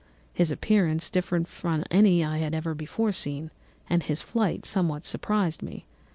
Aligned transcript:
His 0.33 0.51
appearance, 0.51 1.11
different 1.11 1.47
from 1.47 1.83
any 1.91 2.25
I 2.25 2.39
had 2.39 2.55
ever 2.55 2.73
before 2.73 3.11
seen, 3.11 3.51
and 3.87 4.01
his 4.01 4.23
flight 4.23 4.65
somewhat 4.65 5.05
surprised 5.05 5.61
me. 5.61 5.85